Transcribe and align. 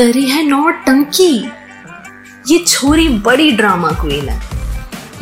करी 0.00 0.24
है 0.26 0.42
नौटंकी 0.42 1.32
ये 2.48 2.58
छोरी 2.58 3.08
बड़ी 3.24 3.50
ड्रामा 3.52 3.88
क्वीन 4.00 4.28
है। 4.28 4.38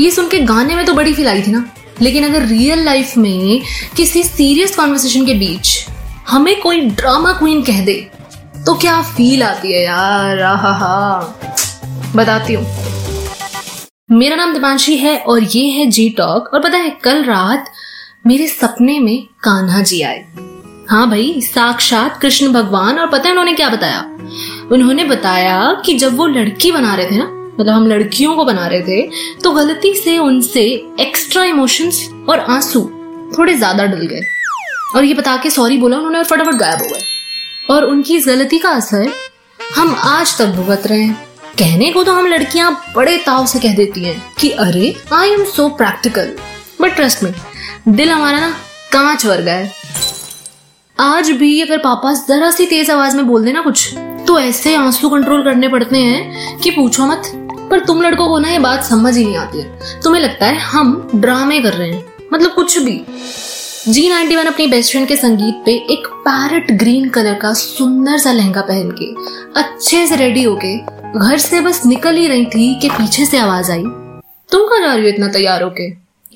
ये 0.00 0.10
सुन 0.10 0.28
के 0.28 0.38
गाने 0.40 0.74
में 0.76 0.84
तो 0.86 0.92
बड़ी 0.94 1.14
फील 1.14 1.28
आई 1.28 1.42
थी 1.42 1.52
ना। 1.52 1.64
लेकिन 2.02 2.24
अगर 2.24 2.44
रियल 2.46 2.84
लाइफ 2.84 3.16
में 3.16 3.62
किसी 3.96 4.22
सीरियस 4.22 4.76
कॉन्वर्सेशन 4.76 5.24
के 5.26 5.34
बीच 5.34 5.88
हमें 6.28 6.60
कोई 6.60 6.80
ड्रामा 6.80 7.32
क्वीन 7.32 7.62
कह 7.62 7.84
दे 7.84 7.94
तो 8.66 8.74
क्या 8.74 9.00
फील 9.02 9.42
आती 9.42 9.72
है 9.72 9.82
यार? 9.84 10.42
हा 10.42 11.20
बताती 12.16 12.54
हूँ। 12.54 12.66
मेरा 14.10 14.36
नाम 14.36 14.52
दिपांशी 14.54 14.96
है 14.96 15.16
और 15.18 15.42
ये 15.42 15.64
है 15.70 15.86
जी 15.86 16.08
टॉक 16.10 16.50
और 16.54 16.62
पता 16.62 16.78
है, 16.78 16.90
कल 17.04 17.24
रात 17.24 17.72
मेरे 18.26 18.46
सपने 18.48 18.98
में 19.00 19.26
कान्हा 19.44 19.82
जी 19.82 20.00
आए। 20.02 20.24
हाँ 20.90 21.08
भाई, 21.10 21.40
साक्षात 21.40 22.18
कृष्ण 22.22 22.52
भगवान। 22.52 22.98
और 22.98 23.08
पता 23.08 23.24
है 23.24 23.30
उन्होंने 23.30 23.52
क्या 23.52 23.68
बताया? 23.68 24.04
उन्होंने 24.72 25.04
बताया 25.04 25.58
कि 25.86 25.94
जब 25.98 26.16
वो 26.16 26.26
लड़की 26.26 26.70
बना 26.72 26.94
रहे 26.94 27.10
थे 27.10 27.16
ना 27.18 27.24
मतलब 27.24 27.68
हम 27.68 27.86
लड़कियों 27.86 28.34
को 28.36 28.44
बना 28.44 28.66
रहे 28.66 28.80
थे 28.82 29.36
तो 29.42 29.50
गलती 29.52 29.94
से 29.94 30.16
उनसे 30.18 30.62
एक्स्ट्रा 31.00 31.44
इमोशंस 31.44 32.08
और 32.28 32.40
आँसू 32.40 32.80
थोड़े 33.38 33.54
ज़्यादा 33.54 33.84
डल 33.84 34.06
गए। 34.06 34.20
और 34.96 35.04
ये 35.04 35.14
बता 35.14 35.36
के 35.36 35.50
सॉरी 35.50 35.78
बोला 35.78 35.96
उन्होंने 35.96 36.18
और 36.18 36.24
फटाफट 36.24 36.54
गायब 36.54 36.82
हो 36.82 36.88
गए। 36.88 37.74
और 37.74 37.84
उनकी 37.84 38.16
इस 38.16 38.26
गलती 38.26 38.58
का 38.58 38.70
असर 38.70 39.10
हम 39.76 39.94
आज 39.96 40.36
तक 40.38 40.54
भुगत 40.56 40.86
रहे 40.86 41.02
हैं। 41.02 41.14
कहने 41.58 41.90
को 41.92 42.04
तो 42.04 42.12
हम 42.12 42.26
लड़कियाँ 42.26 42.70
बड़े 42.96 43.16
ताव 43.18 43.46
से 43.46 43.58
कह 43.58 43.74
देती 43.76 44.04
हैं 44.04 44.22
कि 44.40 44.50
अरे 44.50 44.94
I 45.12 45.30
am 45.30 45.44
so 45.46 45.68
practical 45.78 46.32
but 46.80 46.94
trust 46.96 47.22
में 47.22 47.32
दिल 47.88 48.10
हमारा 48.10 48.40
ना 48.40 48.50
कांच 48.92 49.26
वर्गा 49.26 49.52
है। 49.52 49.72
आज 50.96 51.30
भी 51.30 51.60
अगर 51.60 51.78
पापा 51.78 52.12
जरा 52.28 52.50
सी 52.50 52.66
तेज 52.66 52.90
आवाज़ 52.90 53.16
में 53.16 53.26
बोल 53.26 53.44
देना 53.44 53.62
कुछ 53.62 53.94
तो 54.28 54.38
ऐसे 54.40 54.74
आँसू 54.74 55.08
कंट्रोल 55.08 55.42
करने 55.42 55.68
पड़ते 55.68 55.98
हैं 55.98 56.58
कि 56.58 56.70
पूछो 56.70 57.06
मत। 57.06 57.22
पर 57.70 57.80
तुम 57.80 58.02
लड़कों 58.02 58.28
को 58.28 58.38
ना 58.38 58.48
ये 58.48 58.58
बात 58.58 58.84
समझ 58.84 59.16
ही 59.16 59.24
नहीं 59.24 59.36
आती 59.36 59.58
है। 59.58 59.78
तुम्हें 60.02 60.22
लगता 60.22 60.46
है 60.46 60.58
हम 60.58 61.10
ड्रामे 61.14 61.60
कर 61.60 61.72
रहे 61.72 61.90
हैं। 61.90 62.14
मतलब 62.32 62.50
कुछ 62.50 62.78
भी। 62.78 63.04
जी 63.88 64.08
नाइनटी 64.08 64.36
वन 64.36 64.44
अपनी 64.44 64.66
बेस्ट 64.66 64.90
फ्रेंड 64.90 65.08
के 65.08 65.16
संगीत 65.16 65.54
पे 65.66 65.72
एक 65.74 66.06
पैरट 66.06 66.70
ग्रीन 66.70 67.08
कलर 67.08 67.34
का 67.34 67.52
सुंदर 67.52 68.18
सा 68.18 68.32
लहंगा 68.32 68.60
पहन 68.60 68.90
के, 69.02 69.14
अच्छे 69.60 70.06
से 70.06 70.16
रेडी 70.16 70.42
होके, 70.42 70.78
घर 71.18 71.38
से 71.38 71.60
बस 71.60 71.86
निकल 71.86 72.16
ही 72.16 72.26
रही 72.26 72.44
थी 72.44 72.80
कि 72.80 72.88
पीछे 72.88 73.26
से 73.26 73.38
आवाज़ 73.38 73.72
आई। 73.72 73.82
तुम 74.52 74.60
कहाँ 74.60 74.80
जा 74.80 74.94
रही 74.94 75.02
हो 75.02 75.08
इतना 75.08 75.28
तैयार 75.28 75.62
होके? 75.62 75.90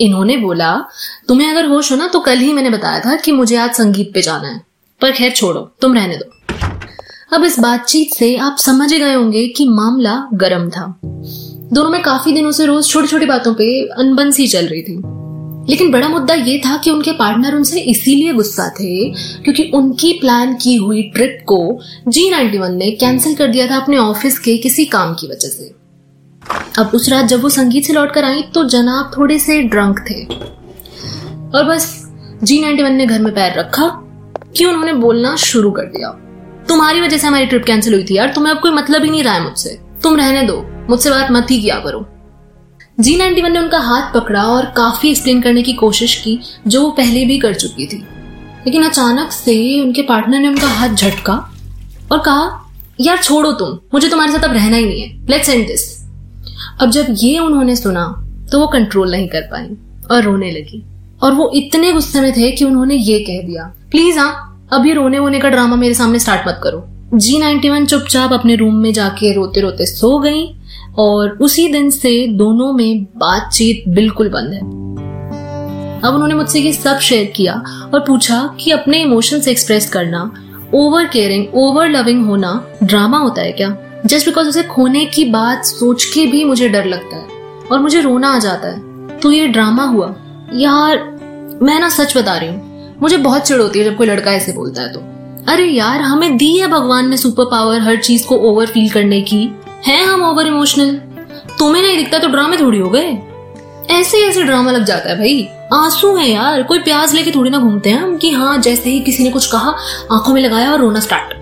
इन्होंने 0.04 0.36
बोला, 0.36 0.80
तुम्हें 1.28 1.50
अगर 1.50 1.66
होश 1.66 1.92
हो 1.92 1.96
ना 1.96 2.06
तो 2.06 2.20
कल 2.20 2.38
ही 2.38 2.52
मैंने 2.52 2.70
बताया 2.70 3.00
था 3.00 3.16
कि 3.16 3.32
मुझे 3.32 3.56
आज 3.56 3.74
संगीत 3.74 4.10
पे 4.14 4.22
जाना 4.22 4.48
है। 4.48 4.60
पर 5.00 5.12
खैर 5.12 5.30
छोड़ो, 5.30 5.72
तुम 5.80 5.94
रहने 5.94 6.16
दो। 6.16 6.41
अब 7.32 7.44
इस 7.44 7.58
बातचीत 7.60 8.12
से 8.14 8.36
आप 8.36 8.56
समझ 8.58 8.92
गए 8.94 9.14
होंगे 9.14 9.46
कि 9.48 9.68
मामला 9.68 10.28
गर्म 10.34 10.68
था। 10.70 11.00
दोनों 11.72 11.90
में 11.90 12.02
काफ़ी 12.02 12.32
दिनों 12.32 12.50
से 12.52 12.66
रोज 12.66 12.88
छोटी 12.88 13.08
छोटी 13.08 13.26
बातों 13.26 13.54
पे 13.54 13.88
अनबन 13.88 14.30
सी 14.30 14.46
चल 14.46 14.66
रही 14.66 14.82
थी। 14.82 14.96
लेकिन 15.70 15.90
बड़ा 15.90 16.08
मुद्दा 16.08 16.34
ये 16.34 16.58
था 16.58 16.76
कि 16.76 16.90
उनके 16.90 17.12
पार्टनर 17.12 17.54
उनसे 17.54 17.80
इसीलिए 17.80 18.32
गुस्सा 18.32 18.68
थे 18.68 19.08
क्योंकि 19.44 19.70
उनकी 19.74 20.12
प्लान 20.12 20.54
की 20.54 20.76
हुई 20.76 21.02
ट्रिप 21.02 21.38
को 21.46 21.80
जी 22.08 22.30
नाइन्टी 22.30 22.58
वन 22.58 22.74
ने 22.74 22.90
कैंसिल 22.90 23.34
कर 23.34 23.46
दिया 23.46 23.66
था 23.70 23.76
अपने 23.76 23.96
ऑफ़िस 23.96 24.38
के 24.38 24.56
किसी 24.56 24.84
काम 24.84 25.14
की 25.14 25.26
वजह 25.26 25.48
से। 25.48 25.74
अब 26.78 26.90
उस 26.94 27.08
रात 27.08 27.24
जब 27.24 27.42
वो 27.42 27.48
संगीत 27.48 27.84
से 27.84 27.92
लौट 27.92 28.12
कर 28.12 28.24
आई 28.24 28.42
तो 28.42 28.64
जनाब 28.64 29.10
थोड़े 29.16 29.38
से 29.38 29.62
ड्रंक 29.62 30.04
थे। 30.10 30.24
और 31.58 31.64
बस 31.64 32.10
जी 32.42 32.60
नाइन्टी 32.60 32.82
वन 32.82 32.92
ने 32.92 33.06
घर 33.06 33.18
में 33.18 33.34
पैर 33.34 33.58
रखा 33.58 33.88
कि 34.56 34.64
उन्होंने 34.64 34.92
बोलना 34.92 35.36
शुरू 35.36 35.70
कर 35.70 35.82
दिया। 35.82 36.18
तुम्हारी 36.72 37.00
वजह 37.00 37.18
से 37.18 37.26
हमारी 37.26 37.46
ट्रिप 37.46 37.64
कैंसिल 37.64 37.94
हुई 37.94 38.04
थी 38.04 38.14
यार। 38.14 38.32
तुम्हें 38.34 38.54
अब 38.54 38.60
कोई 38.60 38.70
मतलब 38.70 39.04
ही 39.04 39.10
नहीं 39.10 39.22
रहा 39.22 39.34
है 39.34 39.44
मुझसे। 39.44 39.80
तुम 40.02 40.16
रहने 40.16 40.42
दो। 40.42 40.86
मुझसे 40.90 41.10
बात 41.10 41.30
मत 41.30 41.46
ही 41.50 41.62
किया 41.62 41.78
करो। 41.78 42.08
जी 43.00 43.16
नाइन्टी 43.16 43.42
ने 43.42 43.58
उनका 43.58 43.78
हाथ 43.78 44.14
पकड़ा 44.14 44.42
और 44.42 44.64
काफ़ी 44.64 45.10
एक्सप्लेन 45.10 45.42
करने 45.42 45.62
की 45.62 45.72
कोशिश 45.72 46.14
की, 46.14 46.40
जो 46.66 46.82
वो 46.82 46.90
पहले 46.90 47.24
भी 47.24 47.38
कर 47.38 47.54
चुकी 47.54 47.86
थी। 47.86 47.96
लेकिन 48.66 48.84
अचानक 48.84 49.32
से 49.32 49.80
उनके 49.80 50.02
पार्टनर 50.02 50.38
ने 50.38 50.48
उनका 50.48 50.68
हाथ 50.68 50.88
झटका 50.88 51.52
और 52.12 52.18
कहा, 52.18 52.72
यार, 53.00 53.18
छोड़ो 53.18 53.52
तुम। 53.52 53.78
मुझे 53.94 54.08
तुम्हारे 54.08 54.32
साथ 54.32 54.44
अब 54.44 54.52
रहना 54.52 54.76
ही 54.76 54.86
नहीं 54.86 55.02
है। 55.02 55.26
लेट्स 55.30 55.48
एंड 55.48 55.66
दिस 55.66 56.06
अब 56.80 56.90
जब 56.90 57.06
ये 57.10 57.38
उन्होंने 57.38 57.76
सुना 57.76 58.28
तो 58.52 58.60
वो 58.60 58.66
कंट्रोल 58.66 59.10
नहीं 59.10 59.28
कर 59.28 59.40
पाई 59.40 59.76
और 60.10 60.22
रोने 60.22 60.50
लगी। 60.50 60.84
और 61.22 61.32
वो 61.32 61.52
इतने 61.54 61.92
गुस्से 61.92 62.20
में 62.20 62.32
थे 62.32 62.52
कि 62.52 62.64
उन्होंने 62.64 62.94
ये 62.94 63.18
कह 63.18 63.46
दिया 63.46 63.74
प्लीज़ 63.90 64.18
हाँ 64.18 64.48
अभी 64.72 64.92
रोने 64.92 65.18
वोने 65.18 65.38
का 65.40 65.48
ड्रामा 65.48 65.76
मेरे 65.76 65.94
सामने 65.94 66.18
स्टार्ट 66.18 66.48
मत 66.48 66.60
करो। 66.62 66.84
जी 67.14 67.38
नाइन्टी 67.38 67.68
वन 67.68 67.86
चुपचाप 67.86 68.32
अपने 68.32 68.54
रूम 68.54 68.74
में 68.74 68.92
जाके 68.92 69.32
रोते 69.32 69.60
रोते 69.60 69.86
सो 69.86 70.18
गई 70.18 70.56
और 70.98 71.30
उसी 71.30 71.68
दिन 71.68 71.90
से 71.90 72.26
दोनों 72.26 72.72
में 72.72 73.04
बातचीत 73.04 73.84
बिल्कुल 73.88 74.28
बंद 74.28 74.52
है। 74.52 74.60
अब 76.00 76.14
उन्होंने 76.14 76.34
मुझसे 76.34 76.60
ये 76.60 76.72
सब 76.72 76.98
शेयर 76.98 77.32
किया 77.36 77.64
और 77.94 78.00
पूछा 78.00 78.56
कि 78.60 78.70
अपने 78.70 79.00
इमोशंस 79.00 79.48
एक्सप्रेस 79.48 79.90
करना 79.90 80.32
ओवर 80.74 81.04
केयरिंग 81.04 81.46
ओवर 81.54 81.88
लविंग 81.88 82.26
होना 82.26 82.66
ड्रामा 82.82 83.18
होता 83.18 83.42
है 83.42 83.52
क्या? 83.52 83.76
जस्ट 84.06 84.26
बिकॉज़ 84.26 84.48
उसे 84.48 84.62
खोने 84.62 85.04
की 85.04 85.24
बात 85.24 85.64
सोच 85.64 86.04
के 86.04 86.26
भी 86.26 86.44
मुझे 86.44 86.68
डर 86.68 86.84
लगता 86.84 87.16
है 87.16 87.26
और 87.72 87.80
मुझे 87.80 88.00
रोना 88.00 88.34
आ 88.34 88.38
जाता 88.38 88.68
है। 88.68 89.06
तो 89.18 89.32
ये 89.32 89.46
ड्रामा 89.46 89.84
हुआ। 89.84 90.14
यार, 90.54 90.98
मैं 91.62 91.80
ना 91.80 91.88
सच 91.88 92.16
बता 92.16 92.36
रही 92.36 92.48
हूँ। 92.48 92.71
मुझे 93.02 93.16
बहुत 93.16 93.42
चिड़ 93.42 93.60
होती 93.60 93.78
है 93.78 93.84
जब 93.84 93.96
कोई 93.96 94.06
लड़का 94.06 94.32
ऐसे 94.32 94.52
बोलता 94.52 94.82
है 94.82 94.92
तो। 94.92 95.00
अरे 95.52 95.64
यार, 95.64 96.00
हमें 96.00 96.36
दी 96.36 96.58
है 96.58 96.68
भगवान 96.68 97.08
ने 97.08 97.16
सुपर 97.16 97.44
पावर 97.44 97.80
हर 97.80 97.96
चीज़ 97.96 98.26
को 98.26 98.36
ओवर 98.36 98.66
फील 98.66 98.90
करने 98.90 99.20
की। 99.20 99.56
है 99.86 100.04
हम 100.04 100.22
ओवर 100.22 100.46
इमोशनल 100.46 100.94
तुम्हें 101.58 101.82
नहीं 101.82 101.96
दिखता 101.96 102.18
तो 102.18 102.28
ड्रामे 102.28 102.56
थोड़ी 102.56 102.78
हो 102.78 102.90
गए। 102.90 103.18
ऐसे 103.90 104.18
ऐसे 104.18 104.42
ड्रामा 104.42 104.70
लग 104.70 104.84
जाता 104.84 105.10
है 105.10 105.18
भाई। 105.18 105.48
आँसू 105.74 106.16
है 106.16 106.30
यार, 106.30 106.62
कोई 106.62 106.78
प्याज 106.78 107.14
लेके 107.14 107.30
थोड़ी 107.30 107.50
ना 107.50 107.58
घूमते 107.58 107.90
हैं 107.90 108.02
हम 108.02 108.16
कि 108.16 108.30
हाँ 108.30 108.58
जैसे 108.58 108.90
ही 108.90 109.00
किसी 109.00 109.22
ने 109.22 109.30
कुछ 109.30 109.46
कहा, 109.46 109.74
आँखों 110.12 110.34
में 110.34 110.42
लगाया 110.42 110.72
और 110.72 110.80
रोना 110.80 111.00
स्टार्ट 111.00 111.34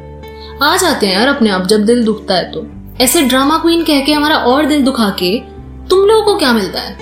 आ 0.62 0.76
जाते 0.76 1.06
हैं 1.06 1.14
यार 1.14 1.28
अपने 1.28 1.50
आप 1.50 1.66
जब 1.66 1.84
दिल 1.84 2.04
दुखता 2.04 2.34
है 2.34 2.52
तो। 2.52 2.66
ऐसे 3.04 3.22
ड्रामा 3.22 3.58
क्वीन 3.58 3.84
कह 3.84 4.00
के 4.00 4.12
हमारा 4.12 4.36
और 4.36 4.66
दिल 4.66 4.84
दुखा 4.84 5.08
के 5.08 5.38
तुम 5.88 5.98
लोगों 5.98 6.22
को 6.22 6.36
क्या 6.36 6.52
मिलता 6.52 6.80
है? 6.80 6.96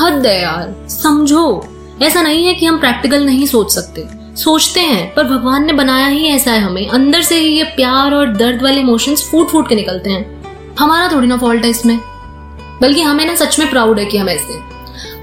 हद 0.00 0.26
है 0.26 0.42
यार, 0.42 0.86
समझो। 0.88 1.68
ऐसा 2.02 2.22
नहीं 2.22 2.46
है 2.46 2.54
कि 2.54 2.66
हम 2.66 2.78
प्रैक्टिकल 2.78 3.26
नहीं 3.26 3.46
सोच 3.46 3.72
सकते। 3.72 4.06
सोचते 4.36 4.80
हैं, 4.80 5.14
पर 5.14 5.24
भगवान 5.24 5.64
ने 5.64 5.72
बनाया 5.72 6.06
ही 6.06 6.26
ऐसा 6.26 6.52
है 6.52 6.60
हमें। 6.60 6.88
अंदर 6.88 7.22
से 7.22 7.38
ही 7.38 7.48
ये 7.48 7.64
प्यार 7.64 8.14
और 8.14 8.32
दर्द 8.36 8.62
वाले 8.62 8.80
इमोशंस 8.80 9.28
फूट 9.30 9.48
फूट 9.48 9.68
के 9.68 9.74
निकलते 9.74 10.10
हैं। 10.10 10.42
हमारा 10.78 11.08
थोड़ी 11.12 11.26
ना 11.26 11.36
फॉल्ट 11.36 11.64
है 11.64 11.70
इसमें। 11.70 12.00
बल्कि 12.82 13.00
हमें 13.00 13.26
ना 13.26 13.34
सच 13.34 13.58
में 13.58 13.70
प्राउड 13.70 13.98
है 13.98 14.04
कि 14.04 14.18
हम 14.18 14.28
ऐसे 14.28 14.58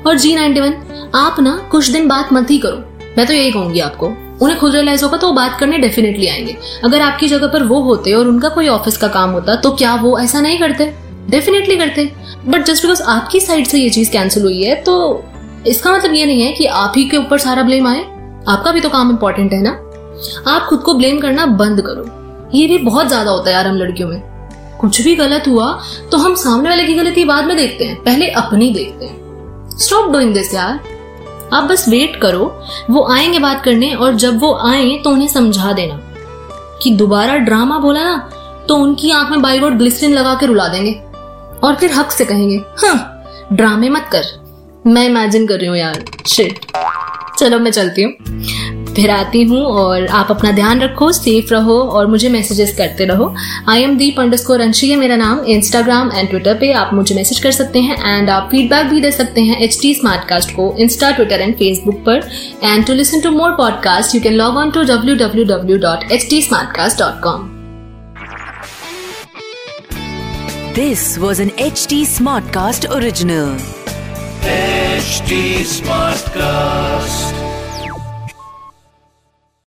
और 0.07 0.17
जी 0.17 0.35
नाइनटी 0.35 0.59
वन, 0.59 0.73
आप 1.15 1.39
ना 1.39 1.67
कुछ 1.71 1.87
दिन 1.87 2.07
बात 2.07 2.33
मत 2.33 2.51
ही 2.51 2.59
करो। 2.59 2.77
मैं 3.17 3.27
तो 3.27 3.33
यही 3.33 3.51
कहूँगी 3.51 3.79
आपको, 3.79 4.07
उन्हें 4.41 4.59
खुद 4.59 4.75
रियलाइज़ 4.75 5.03
होगा 5.03 5.17
तो 5.17 5.27
वो 5.27 5.33
बात 5.33 5.59
करने 5.59 5.77
डेफिनेटली 5.77 6.27
आएँगे। 6.27 6.57
अगर 6.83 7.01
आपकी 7.01 7.27
जगह 7.27 7.47
पर 7.47 7.63
वो 7.63 7.81
होते 7.81 8.13
और 8.13 8.27
उनका 8.27 8.49
कोई 8.49 8.67
ऑफ़िस 8.67 8.97
का 8.97 9.07
काम 9.07 9.29
होता 9.29 9.55
तो 9.55 9.71
क्या 9.71 9.95
वो 9.95 10.19
ऐसा 10.19 10.41
नहीं 10.41 10.59
करते? 10.59 10.93
डेफिनेटली 11.29 11.75
करते। 11.75 12.11
बट 12.45 12.63
जस्ट 12.63 12.81
बिकॉज़ 12.81 13.01
आपकी 13.03 13.39
साइड 13.39 13.67
से 13.67 13.79
ये 13.79 13.89
चीज़ 13.89 14.11
कैंसिल 14.11 14.43
हुई 14.43 14.63
है 14.63 14.75
तो 14.75 15.23
इसका 15.67 15.91
मतलब 15.91 16.13
ये 16.13 16.25
नहीं 16.25 16.41
है 16.41 16.51
कि 16.51 16.65
आप 16.65 16.93
ही 16.97 17.03
के 17.05 17.17
ऊपर 17.17 17.37
सारा 17.37 17.63
ब्लेम 17.63 17.87
आए। 17.87 18.01
आपका 18.49 18.71
भी 18.71 18.81
तो 18.81 18.89
काम 18.89 19.09
इम्पोर्टेंट 19.09 19.53
है 19.53 19.61
ना? 19.61 19.71
आप 20.47 20.65
खुद 20.69 20.79
को 20.79 20.93
ब्लेम 20.93 21.19
करना 21.19 21.45
बंद 21.45 21.81
करो। 21.81 22.05
ये 22.53 22.67
भी 22.67 22.77
बहुत 22.77 23.07
ज़्यादा 23.07 23.31
होता 23.31 23.49
है 23.49 23.55
यार 23.55 23.67
हम 23.67 23.75
लड़कियों 23.75 24.09
में। 24.09 24.21
कुछ 24.81 25.01
भी 25.01 25.15
गलत 25.15 25.47
हुआ 25.47 25.71
तो 26.11 26.17
हम 26.17 26.35
सामने 26.35 26.69
वाले 26.69 26.85
की 26.85 26.93
गलती 26.93 27.25
बाद 27.25 27.45
में 27.45 27.55
देखते 27.57 27.85
हैं। 27.85 27.95
पहले 28.03 28.27
अपनी 28.27 28.69
देखते 28.73 29.05
हैं। 29.05 29.77
स्टॉप 29.77 30.11
डूइंग 30.11 30.33
दिस 30.33 30.53
यार। 30.53 30.79
आप 31.53 31.63
बस 31.63 31.87
वेट 31.89 32.15
करो, 32.15 32.45
वो 32.89 33.05
आएँगे 33.13 33.39
बात 33.39 33.63
करने 33.63 33.93
और 33.93 34.15
जब 34.15 34.39
वो 34.39 34.53
आए 34.65 34.97
तो 35.03 35.09
उन्हें 35.09 35.27
समझा 35.27 35.71
देना। 35.73 35.99
कि 36.83 36.91
दोबारा 36.91 37.35
ड्रामा 37.37 37.77
बोला 37.79 38.03
ना 38.03 38.17
तो 38.67 38.75
उनकी 38.75 39.11
आँख 39.11 39.31
में 39.31 39.41
बाइगोड 39.41 39.77
ग्लिसरीन 39.77 40.13
लगा 40.13 40.33
के 40.35 40.45
रुला 40.45 40.67
देंगे। 40.67 40.91
और 41.63 41.75
फिर 41.75 41.91
हक 41.93 42.11
से 42.11 42.25
कहेंगे 42.25 42.55
हाँ 42.79 43.47
ड्रामे 43.53 43.89
मत 43.89 44.09
कर। 44.11 44.23
मैं 44.87 45.05
इमेजिन 45.05 45.45
कर 45.47 45.57
रही 45.57 45.67
हूँ 45.67 45.77
यार। 45.77 46.03
शिट 46.27 46.59
चलो, 47.39 47.59
मैं 47.59 47.71
चलती 47.71 48.01
हूँ। 48.01 48.11
फिर 48.95 49.09
आती 49.09 49.43
हूँ 49.43 49.61
और 49.63 50.05
आप 50.07 50.27
अपना 50.31 50.51
ध्यान 50.51 50.81
रखो 50.81 51.11
सेफ़ 51.11 51.53
रहो 51.53 51.77
और 51.89 52.07
मुझे 52.07 52.29
मैसेजेस 52.29 52.75
करते 52.77 53.05
रहो। 53.05 53.33
I 53.69 53.83
am 53.83 53.95
Deep 53.97 54.19
underscore 54.37 54.61
Anshi 54.61 54.89
है 54.91 54.95
मेरा 54.97 55.15
नाम। 55.15 55.39
इंस्टाग्राम 55.45 56.11
एंड 56.15 56.29
ट्विटर 56.29 56.57
पे 56.59 56.71
आप 56.73 56.93
मुझे 56.93 57.15
मैसेज 57.15 57.39
कर 57.39 57.51
सकते 57.51 57.81
हैं 57.81 58.17
एंड 58.17 58.29
आप 58.29 58.47
फीडबैक 58.51 58.87
भी 58.87 59.01
दे 59.01 59.11
सकते 59.11 59.41
हैं 59.41 59.59
एच 59.61 59.77
टी 59.81 59.93
स्मार्ट 59.95 60.27
कास्ट 60.29 60.51
को 60.51 60.75
इंस्टा 60.79 61.11
ट्विटर 61.11 61.41
एंड 61.41 61.55
फेसबुक 61.55 62.03
पर। 62.05 62.29
And 62.63 62.85
to 62.87 62.93
listen 62.93 63.21
to 63.21 63.31
more 63.31 63.51
podcast 63.51 64.15
you 64.15 64.21
can 64.21 64.33
log 64.33 64.57
on 64.57 64.71
to 64.71 64.83
W 64.83 65.15
W 65.15 65.45
W 65.45 65.77
dot 65.77 66.11
H 66.11 66.27
T 66.29 66.41
smart 66.41 66.75
cast 66.77 66.99
dot 66.99 67.21
com 67.23 67.49
This 70.75 71.01
was 71.21 71.39
an 71.43 71.49
HT 71.63 71.97
Smartcast 72.11 72.85
original. 75.01 75.21
HT 75.21 75.63
Smartcast. 75.65 77.40